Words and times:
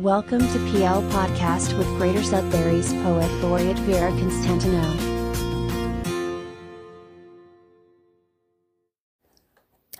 Welcome 0.00 0.40
to 0.40 0.72
PL 0.72 1.02
Podcast 1.02 1.78
with 1.78 1.86
Greater 1.98 2.20
Sudbury's 2.20 2.92
poet 2.94 3.30
laureate 3.40 3.78
Vera 3.78 4.10
Constantineau. 4.10 4.90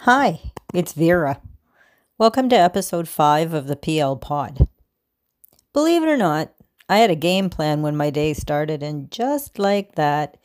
Hi, 0.00 0.40
it's 0.74 0.94
Vera. 0.94 1.40
Welcome 2.18 2.48
to 2.48 2.56
episode 2.56 3.06
5 3.06 3.54
of 3.54 3.68
the 3.68 3.76
PL 3.76 4.16
Pod. 4.16 4.66
Believe 5.72 6.02
it 6.02 6.08
or 6.08 6.16
not, 6.16 6.52
I 6.88 6.98
had 6.98 7.12
a 7.12 7.14
game 7.14 7.48
plan 7.48 7.80
when 7.80 7.96
my 7.96 8.10
day 8.10 8.34
started, 8.34 8.82
and 8.82 9.08
just 9.12 9.60
like 9.60 9.94
that, 9.94 10.36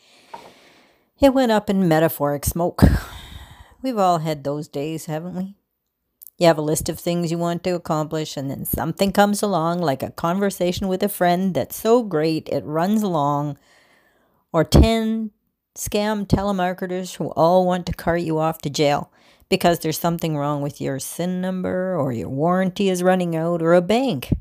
it 1.19 1.33
went 1.33 1.51
up 1.51 1.71
in 1.71 1.87
metaphoric 1.87 2.45
smoke. 2.45 2.83
We've 3.81 3.97
all 3.97 4.19
had 4.19 4.43
those 4.43 4.67
days, 4.67 5.07
haven't 5.07 5.33
we? 5.33 5.55
You 6.39 6.47
have 6.47 6.57
a 6.57 6.61
list 6.61 6.87
of 6.87 6.97
things 6.97 7.31
you 7.31 7.37
want 7.37 7.65
to 7.65 7.75
accomplish, 7.75 8.37
and 8.37 8.49
then 8.49 8.63
something 8.63 9.11
comes 9.11 9.43
along, 9.43 9.81
like 9.81 10.01
a 10.01 10.09
conversation 10.09 10.87
with 10.87 11.03
a 11.03 11.09
friend 11.09 11.53
that's 11.53 11.75
so 11.75 12.01
great 12.01 12.47
it 12.47 12.63
runs 12.63 13.03
along, 13.03 13.57
or 14.53 14.63
10 14.63 15.31
scam 15.75 16.25
telemarketers 16.25 17.17
who 17.17 17.27
all 17.31 17.65
want 17.65 17.85
to 17.85 17.93
cart 17.93 18.21
you 18.21 18.39
off 18.39 18.59
to 18.59 18.69
jail 18.69 19.11
because 19.49 19.79
there's 19.79 19.99
something 19.99 20.37
wrong 20.37 20.61
with 20.61 20.79
your 20.79 20.97
SIN 20.97 21.41
number, 21.41 21.93
or 21.97 22.13
your 22.13 22.29
warranty 22.29 22.87
is 22.87 23.03
running 23.03 23.35
out, 23.35 23.61
or 23.61 23.73
a 23.73 23.81
bank. 23.81 24.31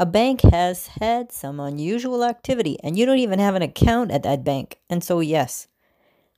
A 0.00 0.06
bank 0.06 0.40
has 0.40 0.88
had 0.98 1.30
some 1.30 1.60
unusual 1.60 2.24
activity, 2.24 2.76
and 2.82 2.98
you 2.98 3.06
don't 3.06 3.18
even 3.18 3.38
have 3.38 3.54
an 3.54 3.62
account 3.62 4.10
at 4.10 4.24
that 4.24 4.42
bank. 4.42 4.80
And 4.88 5.04
so, 5.04 5.20
yes, 5.20 5.68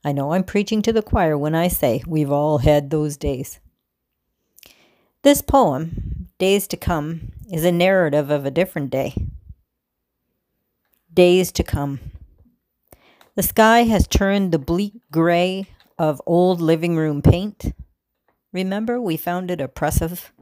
I 0.05 0.12
know 0.12 0.34
I'm 0.34 0.45
preaching 0.45 0.83
to 0.83 0.92
the 0.92 1.00
choir 1.00 1.38
when 1.38 1.55
I 1.55 1.69
say 1.69 2.02
we've 2.06 2.30
all 2.30 2.59
had 2.59 2.91
those 2.91 3.16
days. 3.16 3.59
This 5.23 5.41
poem, 5.41 6.27
Days 6.39 6.67
to 6.67 6.77
Come, 6.77 7.31
is 7.49 7.65
a 7.65 7.71
narrative 7.71 8.29
of 8.29 8.45
a 8.45 8.51
different 8.51 8.91
day. 8.91 9.15
Days 11.15 11.53
to 11.53 11.62
come. 11.62 12.01
The 13.37 13.45
sky 13.45 13.84
has 13.84 14.09
turned 14.09 14.51
the 14.51 14.59
bleak 14.59 14.95
gray 15.12 15.69
of 15.97 16.20
old 16.27 16.61
living 16.61 16.97
room 16.97 17.23
paint. 17.23 17.73
Remember, 18.53 19.01
we 19.01 19.17
found 19.17 19.53
it 19.53 19.61
oppressive. 19.61 20.33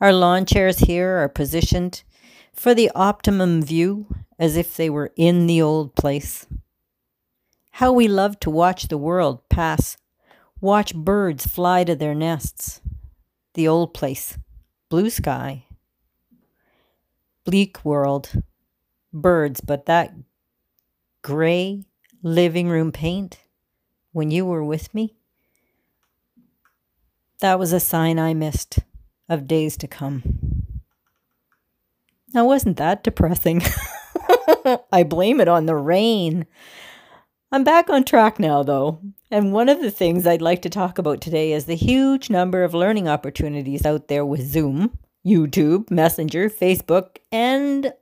Our 0.00 0.12
lawn 0.12 0.46
chairs 0.46 0.78
here 0.78 1.16
are 1.16 1.28
positioned 1.28 2.04
for 2.52 2.74
the 2.74 2.92
optimum 2.94 3.62
view 3.62 4.06
as 4.38 4.56
if 4.56 4.76
they 4.76 4.88
were 4.88 5.10
in 5.16 5.48
the 5.48 5.60
old 5.60 5.96
place. 5.96 6.46
How 7.72 7.92
we 7.92 8.06
love 8.06 8.38
to 8.40 8.50
watch 8.50 8.86
the 8.86 8.96
world 8.96 9.48
pass, 9.48 9.96
watch 10.60 10.94
birds 10.94 11.48
fly 11.48 11.82
to 11.82 11.96
their 11.96 12.14
nests 12.14 12.80
the 13.58 13.66
old 13.66 13.92
place, 13.92 14.38
blue 14.88 15.10
sky, 15.10 15.64
bleak 17.44 17.84
world, 17.84 18.30
birds, 19.12 19.60
but 19.60 19.86
that 19.86 20.14
gray 21.22 21.82
living 22.22 22.68
room 22.68 22.92
paint 22.92 23.40
when 24.12 24.30
you 24.30 24.46
were 24.46 24.62
with 24.62 24.94
me, 24.94 25.16
that 27.40 27.58
was 27.58 27.72
a 27.72 27.80
sign 27.80 28.16
I 28.16 28.32
missed 28.32 28.78
of 29.28 29.48
days 29.48 29.76
to 29.78 29.88
come. 29.88 30.22
Now, 32.32 32.44
wasn't 32.44 32.76
that 32.76 33.02
depressing? 33.02 33.60
I 34.92 35.02
blame 35.02 35.40
it 35.40 35.48
on 35.48 35.66
the 35.66 35.74
rain. 35.74 36.46
I'm 37.50 37.64
back 37.64 37.90
on 37.90 38.04
track 38.04 38.38
now, 38.38 38.62
though. 38.62 39.00
And 39.30 39.52
one 39.52 39.68
of 39.68 39.80
the 39.80 39.90
things 39.90 40.26
I'd 40.26 40.40
like 40.40 40.62
to 40.62 40.70
talk 40.70 40.98
about 40.98 41.20
today 41.20 41.52
is 41.52 41.66
the 41.66 41.74
huge 41.74 42.30
number 42.30 42.64
of 42.64 42.72
learning 42.72 43.08
opportunities 43.08 43.84
out 43.84 44.08
there 44.08 44.24
with 44.24 44.40
Zoom, 44.40 44.98
YouTube, 45.26 45.90
Messenger, 45.90 46.48
Facebook, 46.48 47.18
and 47.30 47.92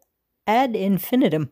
ad 0.47 0.77
infinitum. 0.77 1.51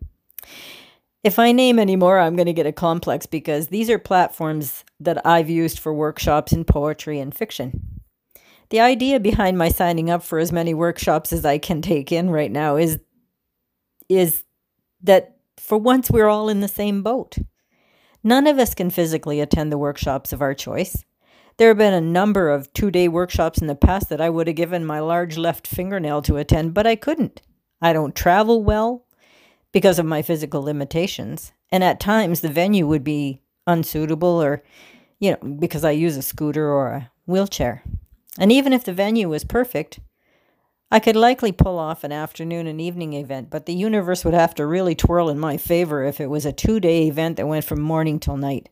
If 1.24 1.38
I 1.38 1.52
name 1.52 1.78
any 1.78 1.96
more, 1.96 2.20
I'm 2.20 2.36
going 2.36 2.46
to 2.46 2.52
get 2.52 2.66
a 2.66 2.72
complex 2.72 3.26
because 3.26 3.68
these 3.68 3.90
are 3.90 3.98
platforms 3.98 4.84
that 5.00 5.26
I've 5.26 5.50
used 5.50 5.78
for 5.78 5.92
workshops 5.92 6.52
in 6.52 6.64
poetry 6.64 7.18
and 7.18 7.34
fiction. 7.34 8.02
The 8.70 8.80
idea 8.80 9.18
behind 9.18 9.58
my 9.58 9.70
signing 9.70 10.10
up 10.10 10.22
for 10.22 10.38
as 10.38 10.52
many 10.52 10.74
workshops 10.74 11.32
as 11.32 11.44
I 11.44 11.58
can 11.58 11.82
take 11.82 12.12
in 12.12 12.30
right 12.30 12.50
now 12.50 12.76
is 12.76 13.00
is 14.08 14.44
that 15.02 15.38
for 15.56 15.78
once 15.78 16.10
we're 16.10 16.28
all 16.28 16.48
in 16.48 16.60
the 16.60 16.68
same 16.68 17.02
boat. 17.02 17.38
None 18.26 18.46
of 18.46 18.58
us 18.58 18.74
can 18.74 18.88
physically 18.88 19.40
attend 19.40 19.70
the 19.70 19.78
workshops 19.78 20.32
of 20.32 20.40
our 20.40 20.54
choice. 20.54 21.04
There 21.58 21.68
have 21.68 21.78
been 21.78 21.92
a 21.92 22.00
number 22.00 22.50
of 22.50 22.72
two 22.72 22.90
day 22.90 23.06
workshops 23.06 23.60
in 23.60 23.66
the 23.66 23.74
past 23.74 24.08
that 24.08 24.20
I 24.20 24.30
would 24.30 24.46
have 24.46 24.56
given 24.56 24.84
my 24.86 24.98
large 24.98 25.36
left 25.36 25.66
fingernail 25.66 26.22
to 26.22 26.38
attend, 26.38 26.72
but 26.72 26.86
I 26.86 26.96
couldn't. 26.96 27.42
I 27.82 27.92
don't 27.92 28.16
travel 28.16 28.64
well 28.64 29.04
because 29.70 29.98
of 29.98 30.06
my 30.06 30.22
physical 30.22 30.62
limitations, 30.62 31.52
and 31.70 31.84
at 31.84 32.00
times 32.00 32.40
the 32.40 32.48
venue 32.48 32.86
would 32.86 33.04
be 33.04 33.42
unsuitable 33.66 34.42
or, 34.42 34.62
you 35.20 35.32
know, 35.32 35.56
because 35.56 35.84
I 35.84 35.90
use 35.90 36.16
a 36.16 36.22
scooter 36.22 36.66
or 36.66 36.88
a 36.88 37.10
wheelchair. 37.26 37.82
And 38.38 38.50
even 38.50 38.72
if 38.72 38.84
the 38.84 38.92
venue 38.92 39.28
was 39.28 39.44
perfect, 39.44 40.00
I 40.94 41.00
could 41.00 41.16
likely 41.16 41.50
pull 41.50 41.76
off 41.80 42.04
an 42.04 42.12
afternoon 42.12 42.68
and 42.68 42.80
evening 42.80 43.14
event, 43.14 43.50
but 43.50 43.66
the 43.66 43.74
universe 43.74 44.24
would 44.24 44.32
have 44.32 44.54
to 44.54 44.64
really 44.64 44.94
twirl 44.94 45.28
in 45.28 45.40
my 45.40 45.56
favor 45.56 46.04
if 46.04 46.20
it 46.20 46.30
was 46.30 46.46
a 46.46 46.52
two 46.52 46.78
day 46.78 47.08
event 47.08 47.36
that 47.36 47.48
went 47.48 47.64
from 47.64 47.80
morning 47.80 48.20
till 48.20 48.36
night, 48.36 48.68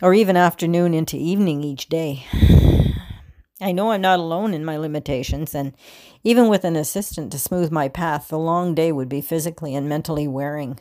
or 0.00 0.14
even 0.14 0.36
afternoon 0.36 0.94
into 0.94 1.16
evening 1.16 1.64
each 1.64 1.88
day. 1.88 2.24
I 3.60 3.72
know 3.72 3.90
I'm 3.90 4.02
not 4.02 4.20
alone 4.20 4.54
in 4.54 4.64
my 4.64 4.76
limitations, 4.76 5.52
and 5.52 5.74
even 6.22 6.46
with 6.46 6.62
an 6.62 6.76
assistant 6.76 7.32
to 7.32 7.40
smooth 7.40 7.72
my 7.72 7.88
path, 7.88 8.28
the 8.28 8.38
long 8.38 8.76
day 8.76 8.92
would 8.92 9.08
be 9.08 9.20
physically 9.20 9.74
and 9.74 9.88
mentally 9.88 10.28
wearing. 10.28 10.78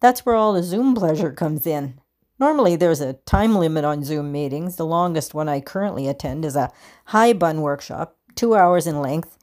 That's 0.00 0.26
where 0.26 0.34
all 0.34 0.54
the 0.54 0.64
Zoom 0.64 0.96
pleasure 0.96 1.30
comes 1.30 1.68
in. 1.68 2.00
Normally, 2.40 2.74
there's 2.74 3.00
a 3.00 3.12
time 3.12 3.54
limit 3.54 3.84
on 3.84 4.02
Zoom 4.02 4.32
meetings. 4.32 4.74
The 4.74 4.84
longest 4.84 5.34
one 5.34 5.48
I 5.48 5.60
currently 5.60 6.08
attend 6.08 6.44
is 6.44 6.56
a 6.56 6.72
haibun 7.10 7.60
workshop 7.60 8.18
two 8.34 8.54
hours 8.54 8.86
in 8.86 9.00
length, 9.00 9.38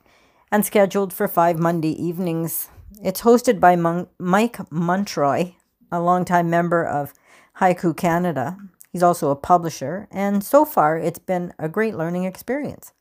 and 0.52 0.66
scheduled 0.66 1.14
for 1.14 1.28
five 1.28 1.60
Monday 1.60 1.92
evenings. 1.92 2.70
It's 3.04 3.22
hosted 3.22 3.60
by 3.60 3.76
Mon- 3.76 4.08
Mike 4.18 4.58
Montreuil, 4.70 5.56
a 5.92 6.02
longtime 6.02 6.50
member 6.50 6.84
of 6.86 7.14
Haiku 7.60 7.96
Canada. 7.96 8.58
He's 8.92 9.04
also 9.04 9.30
a 9.30 9.36
publisher, 9.36 10.08
and 10.12 10.44
so 10.44 10.66
far 10.66 10.98
it's 10.98 11.20
been 11.20 11.54
a 11.60 11.70
great 11.70 11.96
learning 11.96 12.24
experience. 12.24 12.94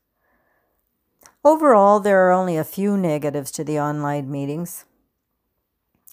Overall, 1.43 1.99
there 1.99 2.27
are 2.27 2.31
only 2.31 2.57
a 2.57 2.63
few 2.63 2.97
negatives 2.97 3.49
to 3.51 3.63
the 3.63 3.79
online 3.79 4.29
meetings. 4.29 4.85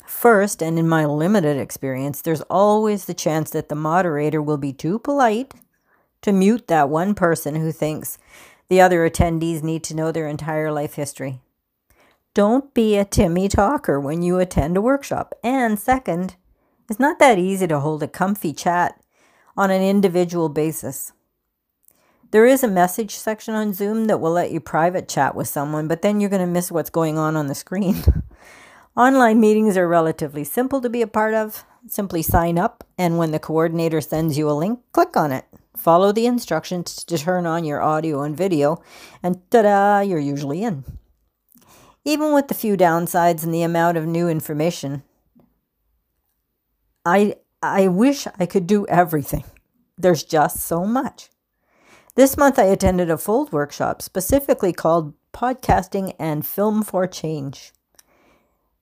First, 0.06 0.62
and 0.62 0.78
in 0.78 0.88
my 0.88 1.04
limited 1.04 1.56
experience, 1.56 2.22
there's 2.22 2.42
always 2.42 3.04
the 3.04 3.14
chance 3.14 3.50
that 3.50 3.68
the 3.68 3.74
moderator 3.74 4.40
will 4.40 4.56
be 4.56 4.72
too 4.72 5.00
polite 5.00 5.52
to 6.22 6.32
mute 6.32 6.68
that 6.68 6.88
one 6.88 7.14
person 7.14 7.56
who 7.56 7.72
thinks 7.72 8.18
the 8.68 8.80
other 8.80 9.08
attendees 9.08 9.62
need 9.62 9.84
to 9.84 9.94
know 9.94 10.12
their 10.12 10.28
entire 10.28 10.72
life 10.72 10.94
history. 10.94 11.40
Don't 12.34 12.74
be 12.74 12.96
a 12.96 13.04
Timmy 13.04 13.48
talker 13.48 13.98
when 13.98 14.22
you 14.22 14.38
attend 14.38 14.76
a 14.76 14.82
workshop. 14.82 15.34
And 15.42 15.78
second, 15.78 16.36
it's 16.90 17.00
not 17.00 17.18
that 17.18 17.38
easy 17.38 17.66
to 17.66 17.80
hold 17.80 18.02
a 18.02 18.08
comfy 18.08 18.52
chat 18.52 19.00
on 19.56 19.70
an 19.70 19.82
individual 19.82 20.48
basis. 20.48 21.12
There 22.32 22.44
is 22.44 22.62
a 22.62 22.68
message 22.68 23.14
section 23.14 23.54
on 23.54 23.72
Zoom 23.72 24.06
that 24.06 24.20
will 24.20 24.32
let 24.32 24.50
you 24.50 24.60
private 24.60 25.08
chat 25.08 25.34
with 25.34 25.48
someone, 25.48 25.88
but 25.88 26.02
then 26.02 26.20
you're 26.20 26.28
going 26.28 26.40
to 26.40 26.46
miss 26.46 26.70
what's 26.70 26.90
going 26.90 27.16
on 27.16 27.36
on 27.36 27.46
the 27.46 27.54
screen. 27.54 28.02
Online 28.96 29.40
meetings 29.40 29.76
are 29.76 29.88
relatively 29.88 30.42
simple 30.42 30.80
to 30.80 30.90
be 30.90 31.02
a 31.02 31.06
part 31.06 31.34
of. 31.34 31.64
Simply 31.86 32.22
sign 32.22 32.58
up, 32.58 32.84
and 32.98 33.16
when 33.16 33.30
the 33.30 33.38
coordinator 33.38 34.00
sends 34.00 34.36
you 34.36 34.50
a 34.50 34.52
link, 34.52 34.80
click 34.92 35.16
on 35.16 35.30
it. 35.30 35.44
Follow 35.76 36.10
the 36.10 36.26
instructions 36.26 37.04
to 37.04 37.18
turn 37.18 37.46
on 37.46 37.64
your 37.64 37.82
audio 37.82 38.22
and 38.22 38.36
video, 38.36 38.82
and 39.22 39.38
ta 39.50 39.62
da, 39.62 40.00
you're 40.00 40.18
usually 40.18 40.62
in. 40.62 40.84
Even 42.04 42.32
with 42.32 42.48
the 42.48 42.54
few 42.54 42.76
downsides 42.76 43.44
and 43.44 43.52
the 43.52 43.62
amount 43.62 43.96
of 43.96 44.06
new 44.06 44.28
information, 44.28 45.02
I, 47.04 47.36
I 47.62 47.88
wish 47.88 48.26
I 48.38 48.46
could 48.46 48.66
do 48.66 48.86
everything. 48.86 49.44
There's 49.98 50.24
just 50.24 50.60
so 50.60 50.84
much. 50.84 51.30
This 52.14 52.36
month, 52.36 52.58
I 52.58 52.64
attended 52.64 53.10
a 53.10 53.18
Fold 53.18 53.52
workshop 53.52 54.00
specifically 54.00 54.72
called 54.72 55.14
Podcasting 55.32 56.14
and 56.18 56.46
Film 56.46 56.82
for 56.82 57.06
Change. 57.06 57.72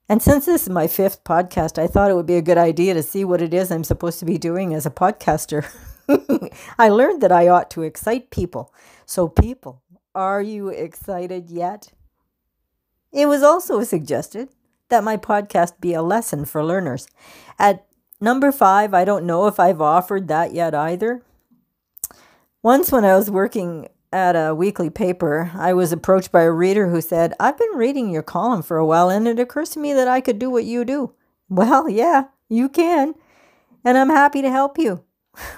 And 0.07 0.21
since 0.21 0.45
this 0.45 0.63
is 0.63 0.69
my 0.69 0.87
fifth 0.87 1.23
podcast, 1.23 1.81
I 1.81 1.87
thought 1.87 2.11
it 2.11 2.15
would 2.15 2.25
be 2.25 2.37
a 2.37 2.41
good 2.41 2.57
idea 2.57 2.93
to 2.93 3.03
see 3.03 3.25
what 3.25 3.41
it 3.41 3.53
is 3.53 3.71
I'm 3.71 3.83
supposed 3.83 4.19
to 4.19 4.25
be 4.25 4.37
doing 4.37 4.73
as 4.73 4.85
a 4.85 4.91
podcaster. 4.91 5.65
I 6.77 6.89
learned 6.89 7.21
that 7.21 7.31
I 7.31 7.47
ought 7.47 7.69
to 7.71 7.83
excite 7.83 8.29
people. 8.29 8.73
So, 9.05 9.27
people, 9.27 9.81
are 10.13 10.41
you 10.41 10.69
excited 10.69 11.49
yet? 11.49 11.91
It 13.11 13.27
was 13.27 13.43
also 13.43 13.83
suggested 13.83 14.49
that 14.89 15.03
my 15.03 15.17
podcast 15.17 15.79
be 15.79 15.93
a 15.93 16.01
lesson 16.01 16.45
for 16.45 16.63
learners. 16.63 17.07
At 17.57 17.85
number 18.19 18.51
five, 18.51 18.93
I 18.93 19.05
don't 19.05 19.25
know 19.25 19.47
if 19.47 19.59
I've 19.59 19.81
offered 19.81 20.27
that 20.27 20.53
yet 20.53 20.75
either. 20.75 21.23
Once, 22.61 22.91
when 22.91 23.05
I 23.05 23.15
was 23.15 23.29
working 23.29 23.87
at 24.11 24.35
a 24.35 24.55
weekly 24.55 24.89
paper, 24.89 25.51
I 25.55 25.73
was 25.73 25.91
approached 25.91 26.31
by 26.31 26.43
a 26.43 26.51
reader 26.51 26.89
who 26.89 27.01
said, 27.01 27.33
I've 27.39 27.57
been 27.57 27.75
reading 27.75 28.09
your 28.09 28.23
column 28.23 28.61
for 28.61 28.77
a 28.77 28.85
while 28.85 29.09
and 29.09 29.27
it 29.27 29.39
occurs 29.39 29.69
to 29.71 29.79
me 29.79 29.93
that 29.93 30.07
I 30.07 30.21
could 30.21 30.39
do 30.39 30.49
what 30.49 30.63
you 30.63 30.85
do. 30.85 31.13
Well, 31.49 31.89
yeah, 31.89 32.25
you 32.49 32.69
can. 32.69 33.15
And 33.83 33.97
I'm 33.97 34.09
happy 34.09 34.41
to 34.41 34.49
help 34.49 34.77
you. 34.77 35.03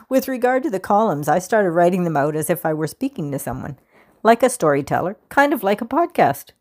With 0.09 0.27
regard 0.27 0.63
to 0.63 0.69
the 0.69 0.79
columns, 0.79 1.27
I 1.27 1.39
started 1.39 1.71
writing 1.71 2.03
them 2.03 2.17
out 2.17 2.35
as 2.35 2.49
if 2.49 2.65
I 2.65 2.73
were 2.73 2.87
speaking 2.87 3.31
to 3.31 3.39
someone, 3.39 3.77
like 4.23 4.43
a 4.43 4.49
storyteller, 4.49 5.17
kind 5.29 5.53
of 5.53 5.63
like 5.63 5.81
a 5.81 5.85
podcast. 5.85 6.51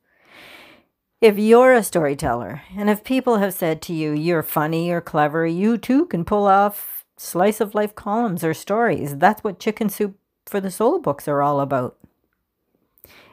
If 1.21 1.39
you're 1.39 1.73
a 1.73 1.83
storyteller, 1.83 2.63
and 2.77 2.91
if 2.91 3.03
people 3.03 3.39
have 3.39 3.55
said 3.55 3.81
to 3.83 3.95
you, 3.95 4.13
you're 4.13 4.43
funny 4.43 4.91
or 4.91 5.01
clever, 5.01 5.47
you 5.47 5.79
too 5.79 6.07
can 6.07 6.25
pull 6.25 6.47
off 6.47 7.07
slice 7.17 7.61
of 7.61 7.75
life 7.75 7.95
columns 7.95 8.45
or 8.45 8.53
stories. 8.53 9.17
That's 9.17 9.43
what 9.43 9.59
Chicken 9.59 9.89
Soup 9.89 10.19
for 10.45 10.61
the 10.61 10.71
Soul 10.71 10.99
books 11.01 11.27
are 11.27 11.43
all 11.43 11.61
about. 11.61 11.97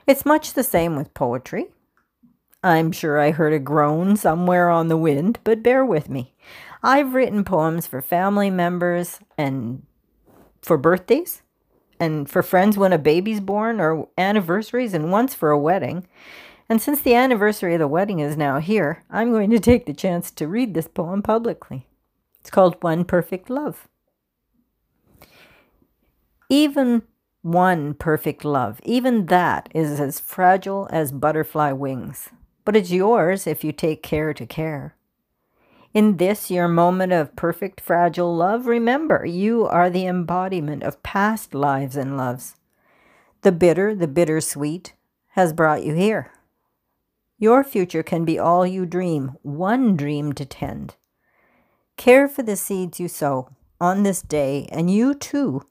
It's 0.07 0.25
much 0.25 0.53
the 0.53 0.63
same 0.63 0.95
with 0.95 1.13
poetry. 1.13 1.67
I'm 2.63 2.93
sure 2.93 3.19
I 3.19 3.31
heard 3.31 3.51
a 3.51 3.59
groan 3.59 4.15
somewhere 4.15 4.69
on 4.69 4.87
the 4.87 4.97
wind, 4.97 5.39
but 5.43 5.61
bear 5.61 5.85
with 5.85 6.09
me. 6.09 6.33
I've 6.83 7.13
written 7.13 7.45
poems 7.45 7.87
for 7.87 8.01
family 8.01 8.49
members 8.49 9.19
and 9.37 9.83
for 10.61 10.77
birthdays 10.77 11.41
and 11.97 12.29
for 12.29 12.43
friends 12.43 12.77
when 12.77 12.91
a 12.91 12.97
baby's 12.97 13.39
born 13.39 13.79
or 13.79 14.09
anniversaries 14.17 14.93
and 14.93 15.09
once 15.09 15.33
for 15.33 15.49
a 15.49 15.59
wedding. 15.59 16.05
And 16.67 16.81
since 16.81 17.01
the 17.01 17.15
anniversary 17.15 17.75
of 17.75 17.79
the 17.79 17.87
wedding 17.87 18.19
is 18.19 18.35
now 18.35 18.59
here, 18.59 19.03
I'm 19.09 19.31
going 19.31 19.49
to 19.51 19.59
take 19.59 19.85
the 19.85 19.93
chance 19.93 20.29
to 20.31 20.47
read 20.47 20.73
this 20.73 20.87
poem 20.87 21.21
publicly. 21.21 21.87
It's 22.41 22.49
called 22.49 22.83
One 22.83 23.05
Perfect 23.05 23.49
Love. 23.49 23.87
Even 26.49 27.03
one 27.41 27.93
perfect 27.93 28.45
love, 28.45 28.79
even 28.83 29.25
that 29.27 29.69
is 29.73 29.99
as 29.99 30.19
fragile 30.19 30.87
as 30.91 31.11
butterfly 31.11 31.71
wings, 31.71 32.29
but 32.63 32.75
it's 32.75 32.91
yours 32.91 33.47
if 33.47 33.63
you 33.63 33.71
take 33.71 34.01
care 34.01 34.33
to 34.33 34.45
care. 34.45 34.95
In 35.93 36.17
this, 36.17 36.49
your 36.49 36.67
moment 36.67 37.13
of 37.13 37.35
perfect 37.35 37.79
fragile 37.79 38.35
love, 38.35 38.65
remember 38.65 39.25
you 39.25 39.65
are 39.67 39.91
the 39.91 40.07
embodiment 40.07 40.81
of 40.81 41.03
past 41.03 41.53
lives 41.53 41.95
and 41.95 42.17
loves. 42.17 42.55
The 43.41 43.51
bitter, 43.51 43.93
the 43.93 44.07
bittersweet, 44.07 44.93
has 45.31 45.53
brought 45.53 45.83
you 45.83 45.93
here. 45.93 46.31
Your 47.37 47.63
future 47.63 48.01
can 48.01 48.25
be 48.25 48.39
all 48.39 48.65
you 48.65 48.87
dream, 48.87 49.37
one 49.43 49.95
dream 49.95 50.33
to 50.33 50.45
tend. 50.45 50.95
Care 51.95 52.27
for 52.27 52.41
the 52.41 52.55
seeds 52.55 52.99
you 52.99 53.07
sow 53.07 53.49
on 53.79 54.01
this 54.01 54.23
day, 54.23 54.67
and 54.71 54.89
you 54.89 55.13
too 55.13 55.61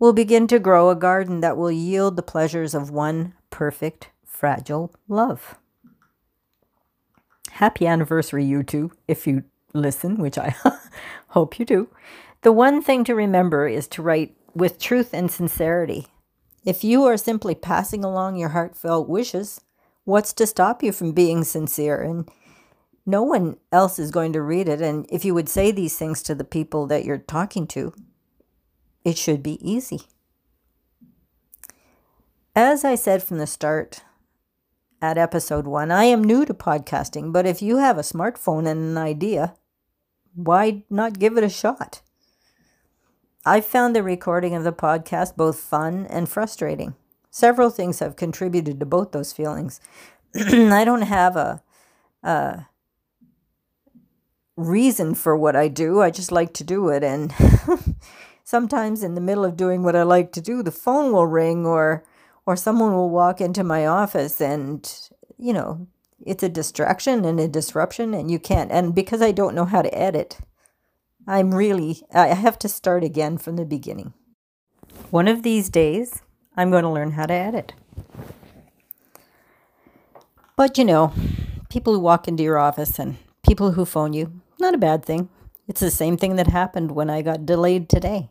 will 0.00 0.12
begin 0.12 0.48
to 0.48 0.58
grow 0.58 0.90
a 0.90 0.96
garden 0.96 1.40
that 1.40 1.56
will 1.56 1.70
yield 1.70 2.16
the 2.16 2.22
pleasures 2.22 2.74
of 2.74 2.90
one 2.90 3.34
perfect, 3.50 4.10
fragile 4.24 4.92
love. 5.06 5.59
Happy 7.50 7.86
anniversary, 7.86 8.44
you 8.44 8.62
two, 8.62 8.90
if 9.06 9.26
you 9.26 9.44
listen, 9.74 10.16
which 10.16 10.38
I 10.38 10.54
hope 11.28 11.58
you 11.58 11.64
do. 11.64 11.88
The 12.42 12.52
one 12.52 12.80
thing 12.82 13.04
to 13.04 13.14
remember 13.14 13.68
is 13.68 13.86
to 13.88 14.02
write 14.02 14.34
with 14.54 14.78
truth 14.78 15.12
and 15.12 15.30
sincerity. 15.30 16.06
If 16.64 16.84
you 16.84 17.04
are 17.04 17.16
simply 17.16 17.54
passing 17.54 18.04
along 18.04 18.36
your 18.36 18.50
heartfelt 18.50 19.08
wishes, 19.08 19.60
what's 20.04 20.32
to 20.34 20.46
stop 20.46 20.82
you 20.82 20.92
from 20.92 21.12
being 21.12 21.44
sincere? 21.44 22.00
And 22.00 22.28
no 23.06 23.22
one 23.22 23.56
else 23.72 23.98
is 23.98 24.10
going 24.10 24.32
to 24.34 24.42
read 24.42 24.68
it. 24.68 24.80
And 24.80 25.06
if 25.10 25.24
you 25.24 25.34
would 25.34 25.48
say 25.48 25.70
these 25.70 25.96
things 25.96 26.22
to 26.24 26.34
the 26.34 26.44
people 26.44 26.86
that 26.86 27.04
you're 27.04 27.18
talking 27.18 27.66
to, 27.68 27.92
it 29.04 29.16
should 29.16 29.42
be 29.42 29.58
easy. 29.68 30.02
As 32.54 32.84
I 32.84 32.94
said 32.94 33.22
from 33.22 33.38
the 33.38 33.46
start 33.46 34.02
at 35.02 35.18
episode 35.18 35.66
one, 35.66 35.90
I 35.90 36.04
am 36.04 36.22
new 36.22 36.44
to 36.44 36.54
podcasting, 36.54 37.32
but 37.32 37.46
if 37.46 37.62
you 37.62 37.78
have 37.78 37.96
a 37.96 38.02
smartphone 38.02 38.66
and 38.66 38.90
an 38.90 38.98
idea, 38.98 39.54
why 40.34 40.84
not 40.90 41.18
give 41.18 41.36
it 41.36 41.44
a 41.44 41.48
shot? 41.48 42.02
I 43.44 43.62
found 43.62 43.96
the 43.96 44.02
recording 44.02 44.54
of 44.54 44.64
the 44.64 44.72
podcast 44.72 45.36
both 45.36 45.58
fun 45.58 46.06
and 46.10 46.28
frustrating. 46.28 46.94
Several 47.30 47.70
things 47.70 48.00
have 48.00 48.16
contributed 48.16 48.78
to 48.80 48.86
both 48.86 49.12
those 49.12 49.32
feelings. 49.32 49.80
I 50.34 50.84
don't 50.84 51.02
have 51.02 51.36
a, 51.36 51.62
a 52.22 52.66
reason 54.56 55.14
for 55.14 55.36
what 55.36 55.56
I 55.56 55.68
do. 55.68 56.02
I 56.02 56.10
just 56.10 56.30
like 56.30 56.52
to 56.54 56.64
do 56.64 56.90
it. 56.90 57.02
And 57.02 57.32
sometimes 58.44 59.02
in 59.02 59.14
the 59.14 59.20
middle 59.20 59.44
of 59.44 59.56
doing 59.56 59.82
what 59.82 59.96
I 59.96 60.02
like 60.02 60.32
to 60.32 60.42
do, 60.42 60.62
the 60.62 60.70
phone 60.70 61.12
will 61.12 61.26
ring 61.26 61.64
or 61.64 62.04
or 62.50 62.56
someone 62.56 62.92
will 62.92 63.10
walk 63.10 63.40
into 63.40 63.62
my 63.62 63.86
office 63.86 64.40
and 64.40 65.08
you 65.38 65.52
know, 65.52 65.86
it's 66.26 66.42
a 66.42 66.48
distraction 66.48 67.24
and 67.24 67.38
a 67.38 67.46
disruption 67.46 68.12
and 68.12 68.28
you 68.28 68.40
can't 68.40 68.72
and 68.72 68.92
because 68.92 69.22
I 69.22 69.30
don't 69.30 69.54
know 69.54 69.66
how 69.66 69.82
to 69.82 69.96
edit, 69.96 70.40
I'm 71.28 71.54
really 71.54 72.02
I 72.12 72.34
have 72.34 72.58
to 72.58 72.68
start 72.68 73.04
again 73.04 73.38
from 73.38 73.54
the 73.54 73.64
beginning. 73.64 74.14
One 75.10 75.28
of 75.28 75.44
these 75.44 75.68
days, 75.68 76.22
I'm 76.56 76.72
going 76.72 76.82
to 76.82 76.90
learn 76.90 77.12
how 77.12 77.26
to 77.26 77.32
edit. 77.32 77.72
But 80.56 80.76
you 80.76 80.84
know, 80.84 81.12
people 81.68 81.92
who 81.92 82.00
walk 82.00 82.26
into 82.26 82.42
your 82.42 82.58
office 82.58 82.98
and 82.98 83.16
people 83.46 83.72
who 83.72 83.84
phone 83.84 84.12
you, 84.12 84.40
not 84.58 84.74
a 84.74 84.78
bad 84.88 85.04
thing. 85.04 85.28
It's 85.68 85.80
the 85.80 85.92
same 85.92 86.16
thing 86.16 86.34
that 86.34 86.48
happened 86.48 86.90
when 86.90 87.10
I 87.10 87.22
got 87.22 87.46
delayed 87.46 87.88
today. 87.88 88.30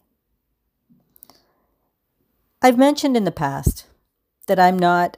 I've 2.62 2.77
mentioned 2.77 3.16
in 3.16 3.24
the 3.24 3.31
past 3.31 3.86
that 4.50 4.60
I'm 4.60 4.78
not 4.78 5.16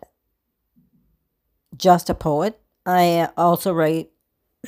just 1.75 2.09
a 2.09 2.13
poet. 2.13 2.59
I 2.85 3.29
also 3.37 3.73
write 3.73 4.11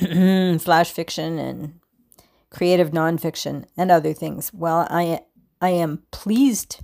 flash 0.00 0.90
fiction 0.90 1.38
and 1.38 1.80
creative 2.50 2.90
nonfiction 2.90 3.66
and 3.76 3.90
other 3.90 4.12
things. 4.12 4.52
Well, 4.52 4.88
I 4.90 5.20
I 5.60 5.68
am 5.70 6.02
pleased 6.10 6.80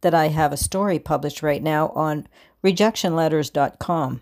that 0.00 0.14
I 0.14 0.28
have 0.28 0.52
a 0.52 0.56
story 0.56 0.98
published 0.98 1.42
right 1.42 1.62
now 1.62 1.88
on 1.90 2.26
rejectionletters.com. 2.64 4.20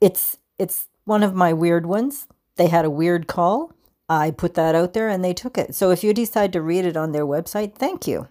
It's 0.00 0.38
it's 0.58 0.88
one 1.04 1.22
of 1.22 1.34
my 1.34 1.52
weird 1.52 1.86
ones. 1.86 2.26
They 2.56 2.68
had 2.68 2.84
a 2.84 2.90
weird 2.90 3.26
call. 3.26 3.72
I 4.08 4.30
put 4.30 4.54
that 4.54 4.74
out 4.74 4.94
there 4.94 5.08
and 5.08 5.24
they 5.24 5.34
took 5.34 5.58
it. 5.58 5.74
So 5.74 5.90
if 5.90 6.02
you 6.02 6.14
decide 6.14 6.52
to 6.54 6.62
read 6.62 6.86
it 6.86 6.96
on 6.96 7.12
their 7.12 7.26
website, 7.26 7.74
thank 7.74 8.06
you 8.06 8.28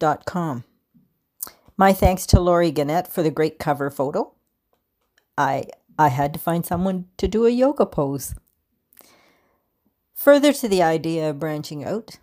rejectionletters.com. 0.00 0.64
My 1.76 1.92
thanks 1.92 2.26
to 2.26 2.40
Laurie 2.40 2.70
Gannett 2.70 3.06
for 3.08 3.22
the 3.22 3.30
great 3.30 3.58
cover 3.58 3.90
photo. 3.90 4.32
I 5.36 5.64
I 5.98 6.08
had 6.08 6.34
to 6.34 6.40
find 6.40 6.64
someone 6.64 7.06
to 7.16 7.28
do 7.28 7.46
a 7.46 7.50
yoga 7.50 7.86
pose. 7.86 8.34
Further 10.14 10.52
to 10.52 10.68
the 10.68 10.82
idea 10.82 11.30
of 11.30 11.38
branching 11.38 11.84
out, 11.84 12.18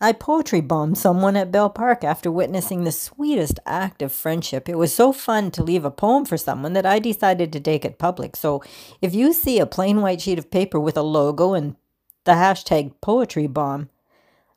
I 0.00 0.12
poetry 0.12 0.60
bombed 0.60 0.98
someone 0.98 1.36
at 1.36 1.52
Bell 1.52 1.70
Park 1.70 2.04
after 2.04 2.30
witnessing 2.30 2.84
the 2.84 2.92
sweetest 2.92 3.60
act 3.66 4.02
of 4.02 4.12
friendship. 4.12 4.68
It 4.68 4.76
was 4.76 4.94
so 4.94 5.12
fun 5.12 5.50
to 5.52 5.62
leave 5.62 5.84
a 5.84 5.90
poem 5.90 6.24
for 6.24 6.36
someone 6.36 6.72
that 6.72 6.86
I 6.86 6.98
decided 6.98 7.52
to 7.52 7.60
take 7.60 7.84
it 7.84 7.98
public. 7.98 8.34
So 8.34 8.62
if 9.00 9.14
you 9.14 9.32
see 9.32 9.58
a 9.58 9.66
plain 9.66 10.00
white 10.00 10.20
sheet 10.20 10.38
of 10.38 10.50
paper 10.50 10.80
with 10.80 10.96
a 10.96 11.02
logo 11.02 11.54
and 11.54 11.76
the 12.24 12.32
hashtag 12.32 12.94
poetry 13.00 13.46
bomb, 13.46 13.90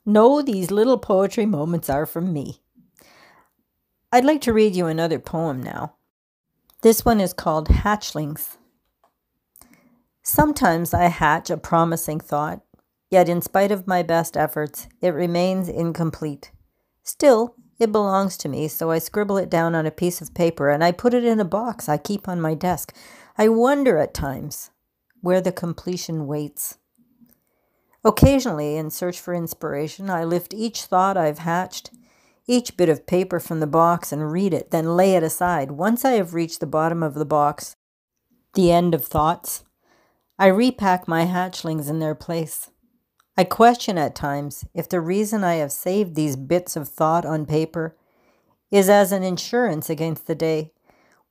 Know 0.08 0.40
these 0.40 0.70
little 0.70 0.98
poetry 0.98 1.46
moments 1.46 1.90
are 1.90 2.06
from 2.06 2.32
me. 2.32 2.62
I'd 4.12 4.24
like 4.24 4.40
to 4.42 4.52
read 4.52 4.76
you 4.76 4.86
another 4.86 5.18
poem 5.18 5.60
now. 5.60 5.96
This 6.82 7.04
one 7.04 7.20
is 7.20 7.32
called 7.32 7.66
Hatchlings. 7.66 8.56
Sometimes 10.22 10.94
I 10.94 11.06
hatch 11.06 11.50
a 11.50 11.56
promising 11.56 12.20
thought, 12.20 12.60
yet 13.10 13.28
in 13.28 13.42
spite 13.42 13.72
of 13.72 13.88
my 13.88 14.04
best 14.04 14.36
efforts, 14.36 14.86
it 15.00 15.08
remains 15.08 15.68
incomplete. 15.68 16.52
Still, 17.02 17.56
it 17.80 17.90
belongs 17.90 18.36
to 18.38 18.48
me, 18.48 18.68
so 18.68 18.92
I 18.92 19.00
scribble 19.00 19.38
it 19.38 19.50
down 19.50 19.74
on 19.74 19.86
a 19.86 19.90
piece 19.90 20.20
of 20.20 20.34
paper 20.34 20.70
and 20.70 20.84
I 20.84 20.92
put 20.92 21.14
it 21.14 21.24
in 21.24 21.40
a 21.40 21.44
box 21.44 21.88
I 21.88 21.98
keep 21.98 22.28
on 22.28 22.40
my 22.40 22.54
desk. 22.54 22.94
I 23.36 23.48
wonder 23.48 23.98
at 23.98 24.14
times 24.14 24.70
where 25.20 25.40
the 25.40 25.50
completion 25.50 26.28
waits. 26.28 26.78
Occasionally, 28.06 28.76
in 28.76 28.90
search 28.90 29.18
for 29.18 29.34
inspiration, 29.34 30.08
I 30.10 30.22
lift 30.22 30.54
each 30.54 30.84
thought 30.84 31.16
I've 31.16 31.40
hatched, 31.40 31.90
each 32.46 32.76
bit 32.76 32.88
of 32.88 33.04
paper 33.04 33.40
from 33.40 33.58
the 33.58 33.66
box, 33.66 34.12
and 34.12 34.30
read 34.30 34.54
it, 34.54 34.70
then 34.70 34.96
lay 34.96 35.16
it 35.16 35.24
aside. 35.24 35.72
Once 35.72 36.04
I 36.04 36.12
have 36.12 36.32
reached 36.32 36.60
the 36.60 36.68
bottom 36.68 37.02
of 37.02 37.14
the 37.14 37.24
box, 37.24 37.74
the 38.54 38.70
end 38.70 38.94
of 38.94 39.04
thoughts, 39.04 39.64
I 40.38 40.46
repack 40.46 41.08
my 41.08 41.24
hatchlings 41.24 41.90
in 41.90 41.98
their 41.98 42.14
place. 42.14 42.70
I 43.36 43.42
question 43.42 43.98
at 43.98 44.14
times 44.14 44.64
if 44.72 44.88
the 44.88 45.00
reason 45.00 45.42
I 45.42 45.54
have 45.54 45.72
saved 45.72 46.14
these 46.14 46.36
bits 46.36 46.76
of 46.76 46.88
thought 46.88 47.26
on 47.26 47.44
paper 47.44 47.96
is 48.70 48.88
as 48.88 49.10
an 49.10 49.24
insurance 49.24 49.90
against 49.90 50.28
the 50.28 50.36
day 50.36 50.70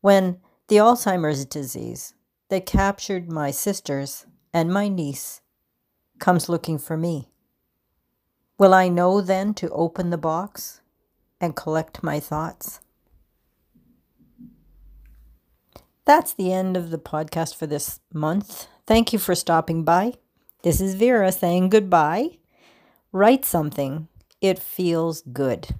when 0.01 0.41
the 0.67 0.75
Alzheimer's 0.75 1.45
disease 1.45 2.15
that 2.49 2.65
captured 2.65 3.31
my 3.31 3.49
sisters 3.49 4.25
and 4.53 4.73
my 4.73 4.89
niece 4.89 5.39
comes 6.19 6.49
looking 6.49 6.77
for 6.77 6.97
me. 6.97 7.29
Will 8.57 8.73
I 8.73 8.87
know 8.87 9.21
then 9.21 9.53
to 9.55 9.69
open 9.71 10.09
the 10.09 10.17
box 10.17 10.81
and 11.41 11.55
collect 11.55 12.03
my 12.03 12.19
thoughts? 12.19 12.79
That's 16.05 16.33
the 16.33 16.53
end 16.53 16.77
of 16.77 16.91
the 16.91 16.99
podcast 16.99 17.55
for 17.55 17.65
this 17.67 17.99
month. 18.13 18.67
Thank 18.85 19.11
you 19.11 19.19
for 19.19 19.35
stopping 19.35 19.83
by. 19.83 20.13
This 20.61 20.79
is 20.79 20.95
Vera 20.95 21.31
saying 21.31 21.69
goodbye. 21.69 22.37
Write 23.11 23.43
something. 23.43 24.07
It 24.39 24.59
feels 24.59 25.21
good. 25.21 25.75